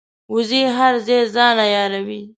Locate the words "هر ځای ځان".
0.77-1.55